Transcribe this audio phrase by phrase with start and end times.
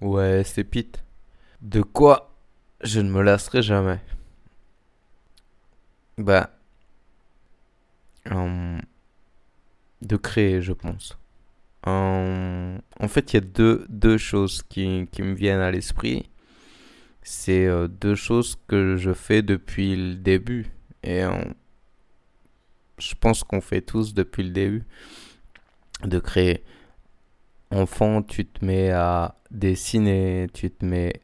[0.00, 1.02] Ouais, c'est Pete.
[1.62, 2.34] De quoi
[2.82, 4.00] je ne me lasserai jamais
[6.18, 6.50] Bah.
[10.02, 11.16] de créer, je pense.
[11.84, 16.28] En fait, il y a deux, deux choses qui, qui me viennent à l'esprit.
[17.22, 20.66] C'est euh, deux choses que je fais depuis le début.
[21.02, 21.22] Et
[22.98, 24.84] je pense qu'on fait tous depuis le début.
[26.02, 26.62] De créer.
[27.70, 31.20] Enfant, tu te mets à dessiner, tu te mets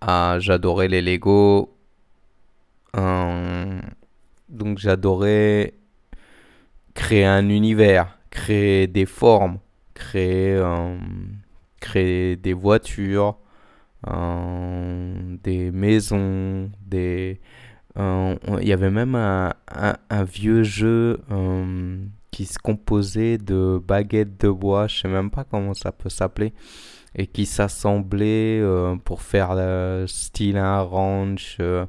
[0.00, 0.38] à...
[0.40, 1.74] J'adorais les Lego.
[4.48, 5.74] Donc j'adorais
[6.94, 9.58] créer un univers, créer des formes,
[9.94, 10.60] créer,
[11.80, 13.36] créer des voitures,
[14.06, 17.40] hum, des maisons, des...
[17.96, 19.54] on- Il y avait même un,
[20.24, 21.20] vieux jeu
[22.30, 26.52] qui se composait de baguettes de bois, je sais même pas comment ça peut s'appeler,
[27.14, 31.56] et qui s'assemblaient euh, pour faire euh, style un ranch.
[31.60, 31.86] euh,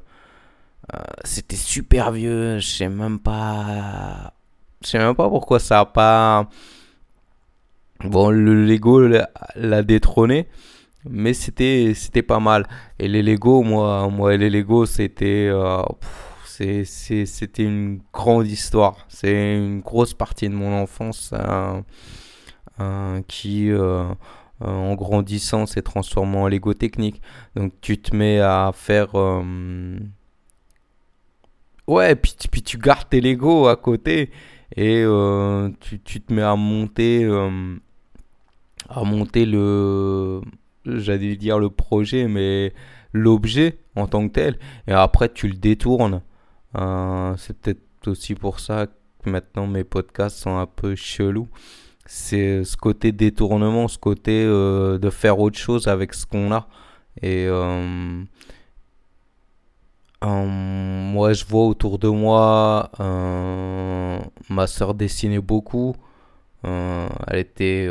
[0.94, 4.34] euh, c'était super vieux, je sais même pas.
[4.82, 6.48] Je sais même pas pourquoi ça a pas.
[8.04, 9.00] Bon, le Lego
[9.54, 10.48] l'a détrôné,
[11.08, 12.66] mais c'était c'était pas mal.
[12.98, 15.50] Et les Lego, moi, moi les Lego, c'était
[16.84, 19.06] c'était une grande histoire.
[19.08, 21.80] C'est une grosse partie de mon enfance euh,
[22.80, 24.04] euh, qui, euh,
[24.60, 27.22] en grandissant, s'est transformée en Lego technique.
[27.56, 29.14] Donc tu te mets à faire
[31.88, 34.30] Ouais, puis, puis tu gardes tes Lego à côté
[34.76, 35.04] et
[35.80, 37.24] tu, tu te mets à monter,
[38.88, 40.40] à monter le,
[40.86, 42.72] j'allais dire le projet, mais
[43.12, 44.58] l'objet en tant que tel.
[44.86, 46.22] Et après, tu le détournes.
[46.78, 51.48] Euh, c'est peut-être aussi pour ça que maintenant mes podcasts sont un peu chelous.
[52.06, 56.66] C'est ce côté détournement, ce côté euh, de faire autre chose avec ce qu'on a.
[57.20, 58.24] Et euh,
[60.22, 62.90] moi, je vois autour de moi,
[64.48, 65.94] ma sœur dessinait beaucoup.
[66.64, 67.90] Elle était,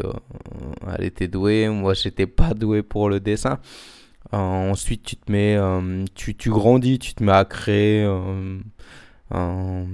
[0.87, 1.69] elle était douée.
[1.69, 3.59] Moi, j'étais pas doué pour le dessin.
[4.33, 4.37] Euh,
[4.71, 8.59] ensuite, tu te mets, euh, tu, tu grandis, tu te mets à créer euh,
[9.31, 9.85] un,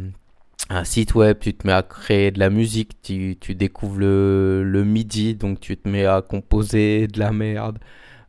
[0.70, 4.64] un site web, tu te mets à créer de la musique, tu, tu découvres le,
[4.66, 7.80] le MIDI, donc tu te mets à composer de la merde.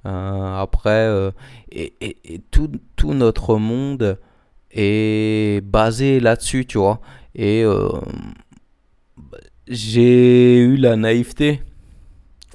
[0.04, 1.10] Après,
[1.70, 4.18] et, et- tout, tout notre monde
[4.70, 7.00] est basé là-dessus, tu vois.
[7.34, 7.64] Et
[9.66, 11.60] j'ai eu la naïveté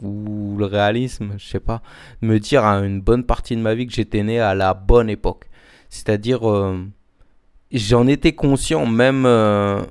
[0.03, 1.81] ou le réalisme, je sais pas,
[2.21, 5.09] me dire à une bonne partie de ma vie que j'étais né à la bonne
[5.09, 5.45] époque.
[5.89, 6.85] C'est-à-dire, euh,
[7.71, 9.81] j'en étais conscient, même, euh,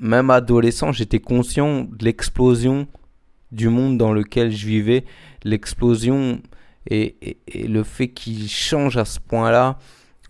[0.00, 2.86] même adolescent, j'étais conscient de l'explosion
[3.52, 5.04] du monde dans lequel je vivais,
[5.44, 6.40] l'explosion
[6.90, 9.78] et, le fait qu'il change à ce point-là,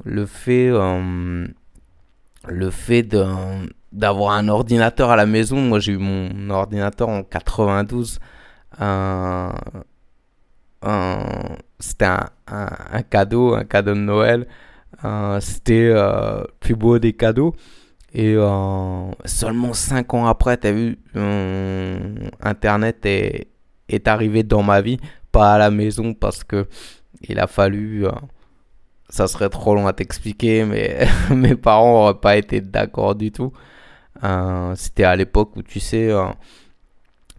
[0.04, 1.46] le fait, euh,
[2.46, 3.02] le fait
[3.92, 5.60] d'avoir un ordinateur à la maison.
[5.60, 8.18] Moi, j'ai eu mon ordinateur en 92.
[8.80, 9.52] Un,
[11.78, 14.46] c'était un, un- cadeau, un cadeau de Noël.
[15.04, 17.54] Euh, c'était euh, le plus beau des cadeaux.
[18.14, 23.48] Et euh, seulement 5 ans après, t'as vu, euh, Internet est,
[23.88, 24.98] est arrivé dans ma vie,
[25.32, 26.68] pas à la maison parce que
[27.22, 28.06] il a fallu.
[28.06, 28.12] euh,
[29.08, 33.52] ça serait trop long à t'expliquer, mais mes parents n'auraient pas été d'accord du tout.
[34.24, 36.26] Euh, c'était à l'époque où tu sais, euh,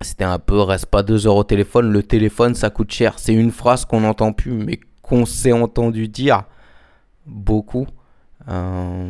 [0.03, 1.91] c'était un peu reste pas deux heures au téléphone.
[1.91, 3.19] Le téléphone, ça coûte cher.
[3.19, 6.43] C'est une phrase qu'on n'entend plus, mais qu'on s'est entendu dire
[7.25, 7.87] beaucoup.
[8.49, 9.09] Euh,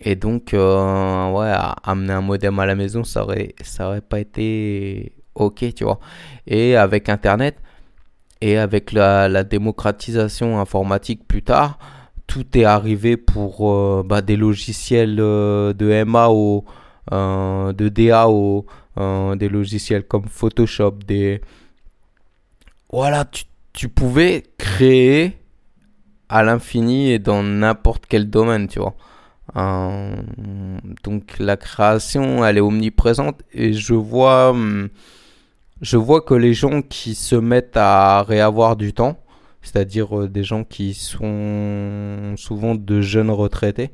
[0.00, 1.52] et donc, euh, ouais,
[1.84, 6.00] amener un modem à la maison, ça aurait, ça aurait pas été ok, tu vois.
[6.46, 7.56] Et avec Internet
[8.40, 11.78] et avec la, démocratisation informatique plus tard,
[12.26, 18.66] tout est arrivé pour euh, bah, des logiciels de MAO, euh, de DAO,
[18.98, 21.40] euh, des logiciels comme Photoshop, des...
[22.92, 25.38] Voilà, tu, tu pouvais créer
[26.28, 28.94] à l'infini et dans n'importe quel domaine, tu vois.
[29.56, 30.16] Euh,
[31.02, 34.88] donc la création, elle est omniprésente et je vois, hum,
[35.80, 39.18] je vois que les gens qui se mettent à réavoir du temps,
[39.62, 43.90] c'est-à-dire euh, des gens qui sont souvent de jeunes retraités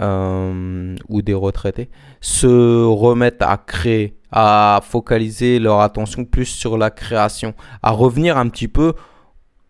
[0.00, 1.90] euh, ou des retraités,
[2.20, 8.48] se remettent à créer, à focaliser leur attention plus sur la création, à revenir un
[8.48, 8.94] petit peu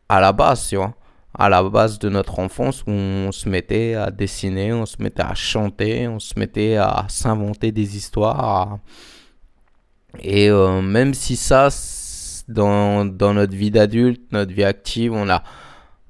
[0.09, 0.95] à la base, tu vois
[1.39, 5.23] à la base de notre enfance où on se mettait à dessiner, on se mettait
[5.23, 8.79] à chanter, on se mettait à s'inventer des histoires.
[10.21, 11.69] Et euh, même si ça,
[12.49, 15.45] dans, dans notre vie d'adulte, notre vie active, on a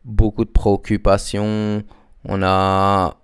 [0.04, 1.82] beaucoup de préoccupations,
[2.24, 3.16] on a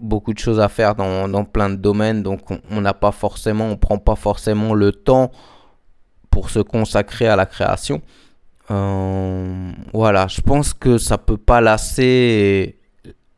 [0.00, 2.40] beaucoup de choses à faire dans, plein de domaines, donc
[2.70, 5.30] on n'a pas forcément, on prend pas forcément le temps
[6.30, 8.02] pour se consacrer à la création.
[8.70, 12.78] Euh, voilà, je pense que ça peut pas lasser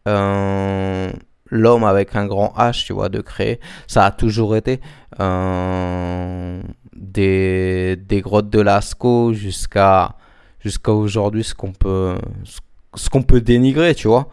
[0.07, 1.11] euh,
[1.47, 3.61] l'homme avec un grand H, tu vois, de créer.
[3.87, 4.81] Ça a toujours été
[5.21, 6.61] euh,
[6.97, 10.15] des, des grottes de Lascaux jusqu'à
[10.61, 12.17] jusqu'à aujourd'hui ce qu'on peut
[12.95, 14.29] ce qu'on peut dénigrer, tu vois.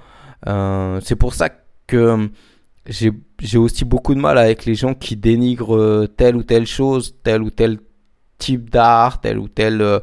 [1.02, 6.36] c'est pour ça que j'ai aussi beaucoup de mal avec les gens qui dénigrent telle
[6.36, 7.80] ou telle chose, tel ou tel
[8.38, 10.02] type d'art, tel ou tel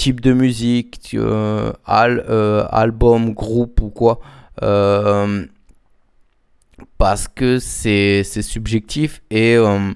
[0.00, 4.18] type de musique, euh, album, groupe ou quoi.
[4.62, 5.44] Euh,
[6.96, 9.92] parce que c'est subjectif et, euh,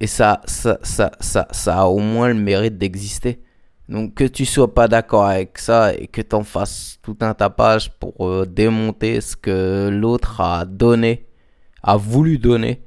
[0.00, 3.40] et ça, ça, ça, ça, ça a au moins le mérite d'exister.
[3.88, 7.34] Donc que tu sois pas d'accord avec ça et que tu en fasses tout un
[7.34, 11.26] tapage pour démonter ce que l'autre a donné,
[11.82, 12.82] a voulu donner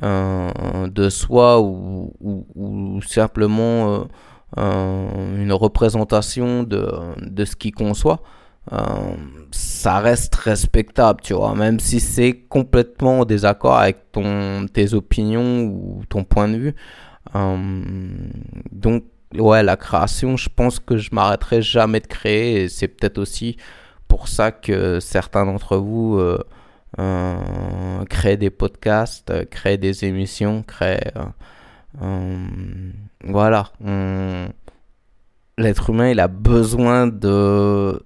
[0.00, 4.06] de soi ou, simplement
[4.56, 6.88] une représentation de,
[7.20, 8.22] de ce qu'il conçoit,
[8.70, 9.16] euh,
[9.50, 15.64] ça reste respectable, tu vois, même si c'est complètement en désaccord avec ton, tes opinions
[15.64, 16.74] ou ton point de vue.
[17.34, 17.56] Euh,
[18.70, 23.18] donc, ouais, la création, je pense que je m'arrêterai jamais de créer et c'est peut-être
[23.18, 23.56] aussi
[24.08, 26.18] pour ça que certains d'entre vous
[26.98, 31.12] euh, créent des podcasts, créent des émissions, créent
[32.00, 32.48] euh,
[33.24, 33.72] voilà.
[35.58, 38.02] L'être humain, il a besoin de,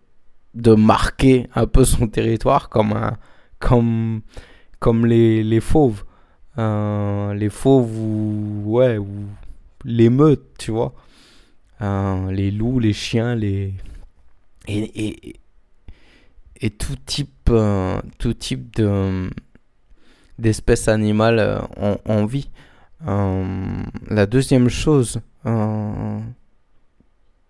[0.55, 3.17] de marquer un peu son territoire comme, un,
[3.61, 4.23] comme,
[4.81, 6.05] comme les, les fauves.
[6.59, 9.07] Euh, les fauves ou, ouais, ou
[9.85, 10.95] les meutes, tu vois.
[11.83, 13.75] Euh, les loups, les chiens, les.
[14.69, 15.39] Et,
[16.61, 17.51] et, tout type,
[18.19, 19.31] tout type de
[20.39, 22.51] d'espèces animales en, en vie.
[23.07, 26.21] Euh, la deuxième chose euh,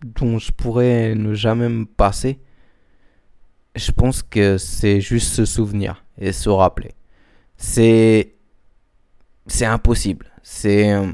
[0.04, 2.40] dont je pourrais ne jamais me passer,
[3.74, 6.92] je pense que c'est juste se souvenir et se rappeler.
[7.56, 8.34] C'est
[9.46, 10.26] c'est impossible.
[10.42, 11.12] C'est euh,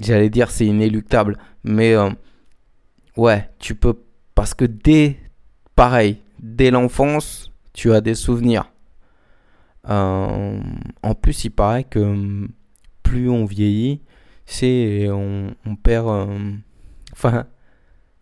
[0.00, 1.94] j'allais dire c'est inéluctable, mais
[3.16, 3.94] ouais, tu peux
[4.34, 5.16] parce que dès
[5.74, 8.70] pareil, dès l'enfance, tu as des souvenirs.
[9.84, 12.46] en plus, il paraît que
[13.02, 14.02] plus on vieillit,
[14.44, 16.08] c'est on, on, perd.
[16.08, 16.52] Euh,
[17.12, 17.46] enfin,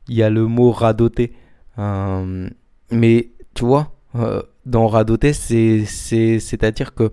[0.09, 1.33] il y a le mot radoter.
[1.79, 2.49] Euh,
[2.91, 7.11] mais tu vois, euh, dans radoter, c'est c'est-à-dire que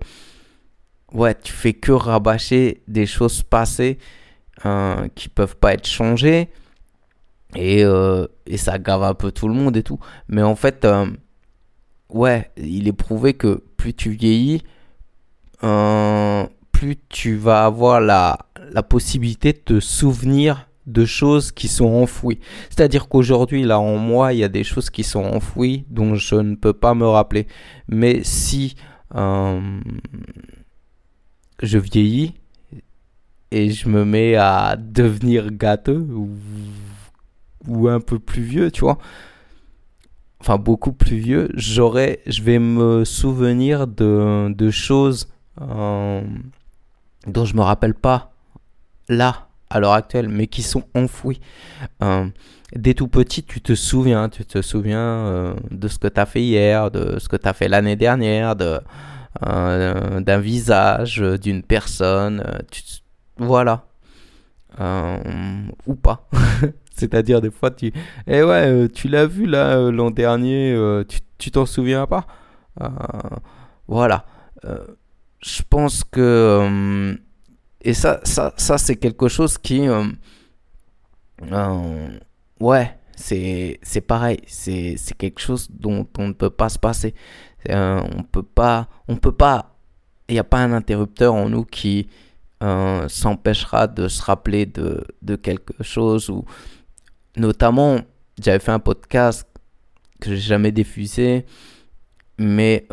[1.12, 3.98] ouais, tu fais que rabâcher des choses passées
[5.14, 6.48] qui peuvent pas être changées
[7.54, 7.82] et,
[8.46, 9.98] et ça gave un peu tout le monde et tout.
[10.28, 10.86] Mais en fait,
[12.08, 14.62] ouais, il est prouvé que plus tu vieillis,
[15.60, 18.38] plus tu vas avoir la,
[18.70, 22.40] la possibilité de te souvenir de choses qui sont enfouies.
[22.68, 26.36] C'est-à-dire qu'aujourd'hui, là, en moi, il y a des choses qui sont enfouies dont je
[26.36, 27.46] ne peux pas me rappeler.
[27.88, 28.74] Mais si
[29.14, 29.80] euh,
[31.62, 32.34] je vieillis
[33.54, 36.04] et je me mets à devenir gâteux
[37.68, 38.98] ou, un peu plus vieux, tu vois,
[40.40, 45.28] enfin beaucoup plus vieux, j'aurais, je vais me souvenir de, de choses
[45.60, 46.20] euh,
[47.28, 48.32] dont je me rappelle pas
[49.08, 51.40] là à l'heure actuelle, mais qui sont enfouis.
[52.02, 52.26] Euh,
[52.74, 56.26] dès tout petit, tu te souviens, tu te souviens euh, de ce que tu as
[56.26, 58.80] fait hier, de ce que tu as fait l'année dernière, de
[59.46, 62.44] euh, d'un visage, d'une personne,
[63.36, 63.86] voilà.
[65.86, 66.28] ou pas.
[66.96, 67.92] C'est-à-dire des fois tu
[68.26, 70.76] eh ouais, tu l'as vu là l'an dernier,
[71.38, 72.26] tu t'en souviens pas?
[73.86, 74.24] voilà
[75.44, 77.14] je pense que euh,
[77.82, 80.04] et ça ça, ça c'est quelque chose qui euh,
[81.52, 82.18] euh,
[82.60, 87.14] ouais c'est pareil c'est c'est quelque chose dont on ne peut pas se passer
[87.68, 89.76] on peut pas on peut pas
[90.28, 92.08] il n'y a pas un interrupteur en nous qui
[93.08, 96.44] s'empêchera de se rappeler de, de quelque chose ou
[97.36, 97.98] notamment
[98.40, 99.46] j'avais fait un podcast
[100.20, 101.44] que j'ai jamais diffusé
[102.38, 102.86] mais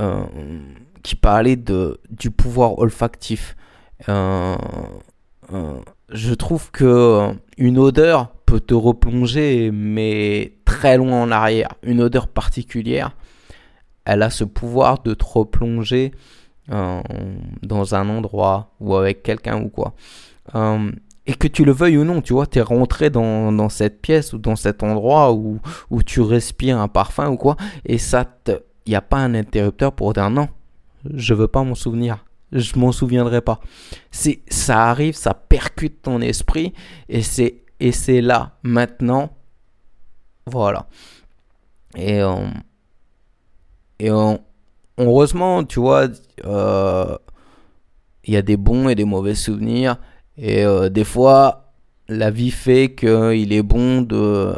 [1.02, 3.56] qui parlait de, du pouvoir olfactif.
[4.10, 4.56] Euh,
[5.54, 11.76] euh, je trouve que euh, une odeur peut te replonger, mais très loin en arrière.
[11.84, 13.16] Une odeur particulière,
[14.06, 16.12] elle a ce pouvoir de te replonger
[16.68, 19.94] dans un endroit ou avec quelqu'un ou quoi.
[21.26, 24.34] et que tu le veuilles ou non, tu vois, tu es rentré dans, cette pièce
[24.34, 25.60] ou dans cet endroit où,
[26.06, 28.26] tu respires un parfum ou quoi, et ça.
[28.88, 30.50] Il n'y a pas un interrupteur pour dire non,
[31.14, 32.26] je veux pas m'en souvenir.
[32.52, 33.60] Je m'en souviendrai pas.
[34.10, 36.74] C'est, ça arrive, ça percute ton esprit,
[37.08, 39.30] et c'est, et c'est là, maintenant.
[40.46, 40.88] Voilà.
[41.96, 42.48] Et, euh,
[44.00, 44.10] et
[45.02, 46.08] heureusement, tu vois,
[46.46, 47.18] euh,
[48.24, 49.98] il y a des bons et des mauvais souvenirs.
[50.38, 51.74] Et euh, des fois,
[52.08, 54.54] la vie fait qu'il est bon de,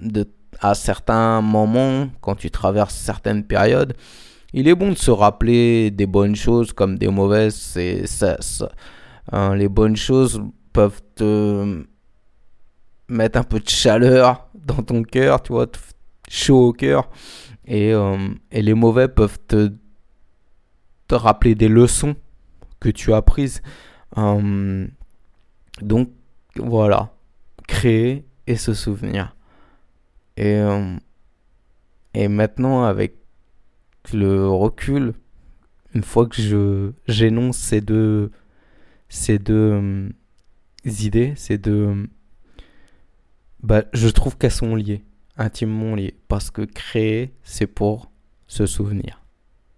[0.00, 0.28] de,
[0.60, 3.94] à certains moments, quand tu traverses certaines périodes,
[4.52, 7.54] il est bon de se rappeler des bonnes choses comme des mauvaises.
[7.54, 8.36] C'est, ça,
[9.30, 11.84] hein, les bonnes choses peuvent te
[13.08, 15.66] mettre un peu de chaleur dans ton cœur, tu vois,
[16.28, 17.08] chaud au cœur.
[17.66, 18.16] Et, euh,
[18.50, 19.72] et les mauvais peuvent te,
[21.14, 22.16] rappeler des leçons
[22.80, 23.62] que tu as apprises.
[24.18, 24.86] Euh,
[25.80, 26.10] donc
[26.56, 27.14] voilà,
[27.66, 29.36] créer et se souvenir.
[30.36, 30.96] Et, euh,
[32.14, 33.16] et maintenant, avec
[34.12, 35.14] le recul,
[35.94, 38.30] une fois que je j'énonce ces deux,
[39.08, 40.08] ces deux euh,
[40.84, 42.08] idées, ces deux,
[43.62, 45.04] bah, je trouve qu'elles sont liées,
[45.36, 48.10] intimement liées, parce que créer, c'est pour
[48.46, 49.21] se souvenir.